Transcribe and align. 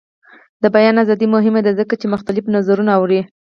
د 0.63 0.63
بیان 0.75 0.95
ازادي 1.03 1.27
مهمه 1.35 1.61
ده 1.65 1.71
ځکه 1.79 1.93
چې 2.01 2.11
مختلف 2.13 2.45
نظرونه 2.55 2.91
اوري. 2.99 3.21